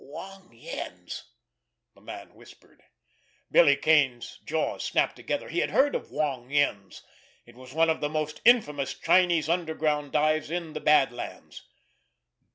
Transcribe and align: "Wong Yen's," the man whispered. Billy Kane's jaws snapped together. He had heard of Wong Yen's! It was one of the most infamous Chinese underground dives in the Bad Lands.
"Wong 0.03 0.51
Yen's," 0.51 1.29
the 1.93 2.01
man 2.01 2.33
whispered. 2.33 2.81
Billy 3.51 3.75
Kane's 3.75 4.39
jaws 4.43 4.83
snapped 4.83 5.15
together. 5.15 5.47
He 5.47 5.59
had 5.59 5.69
heard 5.69 5.93
of 5.93 6.09
Wong 6.09 6.49
Yen's! 6.49 7.03
It 7.45 7.55
was 7.55 7.71
one 7.75 7.87
of 7.91 8.01
the 8.01 8.09
most 8.09 8.41
infamous 8.43 8.95
Chinese 8.95 9.47
underground 9.47 10.11
dives 10.11 10.49
in 10.49 10.73
the 10.73 10.79
Bad 10.81 11.11
Lands. 11.13 11.61